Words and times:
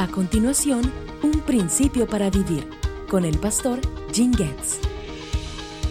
A 0.00 0.08
continuación, 0.08 0.90
un 1.22 1.42
principio 1.42 2.06
para 2.06 2.30
vivir 2.30 2.66
con 3.06 3.26
el 3.26 3.36
pastor 3.36 3.80
Jim 4.14 4.32
Getz. 4.32 4.80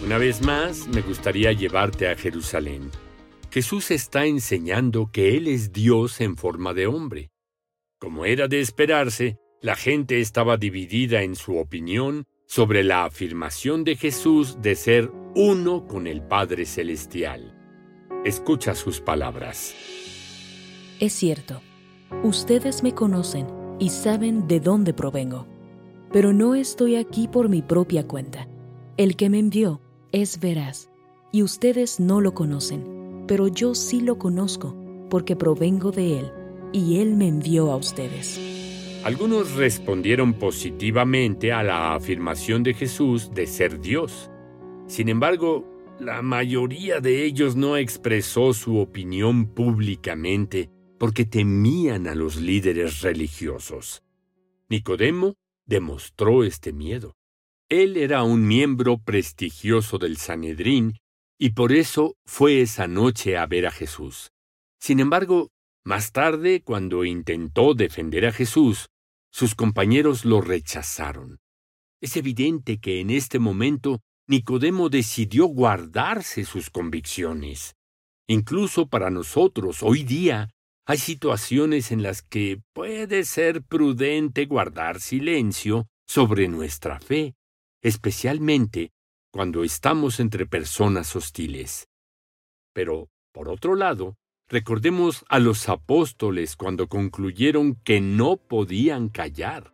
Una 0.04 0.18
vez 0.18 0.42
más, 0.42 0.88
me 0.88 1.00
gustaría 1.00 1.52
llevarte 1.52 2.08
a 2.08 2.16
Jerusalén. 2.16 2.90
Jesús 3.52 3.92
está 3.92 4.26
enseñando 4.26 5.10
que 5.12 5.36
Él 5.36 5.46
es 5.46 5.72
Dios 5.72 6.20
en 6.20 6.36
forma 6.36 6.74
de 6.74 6.88
hombre. 6.88 7.30
Como 8.00 8.24
era 8.24 8.48
de 8.48 8.58
esperarse, 8.58 9.38
la 9.62 9.76
gente 9.76 10.20
estaba 10.20 10.56
dividida 10.56 11.22
en 11.22 11.36
su 11.36 11.56
opinión 11.56 12.24
sobre 12.48 12.82
la 12.82 13.04
afirmación 13.04 13.84
de 13.84 13.94
Jesús 13.94 14.60
de 14.60 14.74
ser 14.74 15.12
uno 15.36 15.86
con 15.86 16.08
el 16.08 16.20
Padre 16.20 16.66
Celestial. 16.66 17.56
Escucha 18.24 18.74
sus 18.74 19.00
palabras. 19.00 19.72
Es 20.98 21.12
cierto, 21.12 21.62
ustedes 22.24 22.82
me 22.82 22.92
conocen 22.92 23.59
y 23.80 23.88
saben 23.88 24.46
de 24.46 24.60
dónde 24.60 24.92
provengo, 24.92 25.46
pero 26.12 26.32
no 26.32 26.54
estoy 26.54 26.96
aquí 26.96 27.26
por 27.26 27.48
mi 27.48 27.62
propia 27.62 28.06
cuenta. 28.06 28.46
El 28.96 29.16
que 29.16 29.30
me 29.30 29.38
envió 29.38 29.80
es 30.12 30.38
veraz, 30.38 30.90
y 31.32 31.42
ustedes 31.42 31.98
no 31.98 32.20
lo 32.20 32.34
conocen, 32.34 33.24
pero 33.26 33.48
yo 33.48 33.74
sí 33.74 34.00
lo 34.00 34.18
conozco, 34.18 34.76
porque 35.08 35.34
provengo 35.34 35.90
de 35.90 36.20
él, 36.20 36.32
y 36.72 36.98
él 36.98 37.16
me 37.16 37.26
envió 37.26 37.72
a 37.72 37.76
ustedes. 37.76 38.38
Algunos 39.02 39.54
respondieron 39.54 40.34
positivamente 40.34 41.52
a 41.52 41.62
la 41.62 41.94
afirmación 41.94 42.62
de 42.62 42.74
Jesús 42.74 43.32
de 43.32 43.46
ser 43.46 43.80
Dios. 43.80 44.30
Sin 44.86 45.08
embargo, 45.08 45.64
la 45.98 46.20
mayoría 46.20 47.00
de 47.00 47.24
ellos 47.24 47.56
no 47.56 47.78
expresó 47.78 48.52
su 48.52 48.78
opinión 48.78 49.46
públicamente 49.46 50.68
porque 51.00 51.24
temían 51.24 52.06
a 52.08 52.14
los 52.14 52.36
líderes 52.36 53.00
religiosos. 53.00 54.02
Nicodemo 54.68 55.34
demostró 55.64 56.44
este 56.44 56.74
miedo. 56.74 57.14
Él 57.70 57.96
era 57.96 58.22
un 58.22 58.46
miembro 58.46 58.98
prestigioso 58.98 59.96
del 59.96 60.18
Sanedrín 60.18 60.98
y 61.38 61.52
por 61.52 61.72
eso 61.72 62.16
fue 62.26 62.60
esa 62.60 62.86
noche 62.86 63.38
a 63.38 63.46
ver 63.46 63.66
a 63.66 63.70
Jesús. 63.70 64.28
Sin 64.78 65.00
embargo, 65.00 65.48
más 65.86 66.12
tarde, 66.12 66.60
cuando 66.62 67.06
intentó 67.06 67.72
defender 67.72 68.26
a 68.26 68.32
Jesús, 68.32 68.90
sus 69.32 69.54
compañeros 69.54 70.26
lo 70.26 70.42
rechazaron. 70.42 71.38
Es 72.02 72.18
evidente 72.18 72.78
que 72.78 73.00
en 73.00 73.08
este 73.08 73.38
momento 73.38 74.00
Nicodemo 74.26 74.90
decidió 74.90 75.46
guardarse 75.46 76.44
sus 76.44 76.68
convicciones. 76.68 77.74
Incluso 78.28 78.86
para 78.86 79.08
nosotros, 79.08 79.82
hoy 79.82 80.04
día, 80.04 80.50
hay 80.90 80.98
situaciones 80.98 81.92
en 81.92 82.02
las 82.02 82.20
que 82.20 82.60
puede 82.72 83.24
ser 83.24 83.62
prudente 83.62 84.46
guardar 84.46 85.00
silencio 85.00 85.86
sobre 86.04 86.48
nuestra 86.48 86.98
fe, 86.98 87.36
especialmente 87.80 88.90
cuando 89.30 89.62
estamos 89.62 90.18
entre 90.18 90.46
personas 90.46 91.14
hostiles. 91.14 91.86
Pero, 92.72 93.08
por 93.32 93.48
otro 93.48 93.76
lado, 93.76 94.16
Recordemos 94.48 95.24
a 95.28 95.38
los 95.38 95.68
apóstoles 95.68 96.56
cuando 96.56 96.88
concluyeron 96.88 97.76
que 97.84 98.00
no 98.00 98.36
podían 98.36 99.08
callar. 99.08 99.72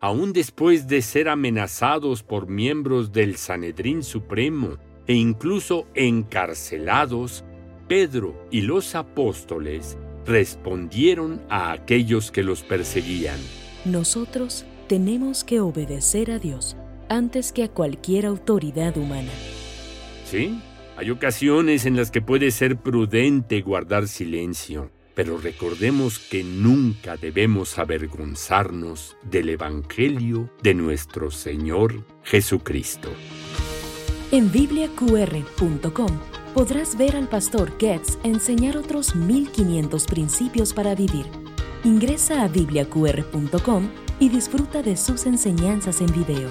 Aún 0.00 0.32
después 0.32 0.88
de 0.88 1.02
ser 1.02 1.28
amenazados 1.28 2.24
por 2.24 2.48
miembros 2.48 3.12
del 3.12 3.36
Sanedrín 3.36 4.02
Supremo 4.02 4.76
e 5.06 5.14
incluso 5.14 5.86
encarcelados, 5.94 7.44
Pedro 7.86 8.44
y 8.50 8.62
los 8.62 8.96
apóstoles 8.96 9.96
respondieron 10.28 11.40
a 11.48 11.72
aquellos 11.72 12.30
que 12.30 12.42
los 12.42 12.62
perseguían. 12.62 13.38
Nosotros 13.84 14.66
tenemos 14.86 15.42
que 15.42 15.60
obedecer 15.60 16.30
a 16.30 16.38
Dios 16.38 16.76
antes 17.08 17.52
que 17.52 17.64
a 17.64 17.68
cualquier 17.68 18.26
autoridad 18.26 18.96
humana. 18.96 19.32
¿Sí? 20.24 20.60
Hay 20.96 21.10
ocasiones 21.10 21.86
en 21.86 21.96
las 21.96 22.10
que 22.10 22.20
puede 22.20 22.50
ser 22.50 22.76
prudente 22.76 23.62
guardar 23.62 24.08
silencio, 24.08 24.90
pero 25.14 25.38
recordemos 25.38 26.18
que 26.18 26.44
nunca 26.44 27.16
debemos 27.16 27.78
avergonzarnos 27.78 29.16
del 29.22 29.48
Evangelio 29.48 30.50
de 30.62 30.74
nuestro 30.74 31.30
Señor 31.30 32.04
Jesucristo. 32.22 33.08
En 34.30 34.52
bibliaqr.com 34.52 36.37
podrás 36.58 36.98
ver 36.98 37.14
al 37.14 37.28
pastor 37.28 37.70
Getz 37.78 38.18
enseñar 38.24 38.76
otros 38.76 39.14
1500 39.14 40.06
principios 40.06 40.74
para 40.74 40.96
vivir. 40.96 41.24
Ingresa 41.84 42.42
a 42.42 42.48
bibliaqr.com 42.48 43.88
y 44.18 44.28
disfruta 44.28 44.82
de 44.82 44.96
sus 44.96 45.26
enseñanzas 45.26 46.00
en 46.00 46.12
video. 46.12 46.50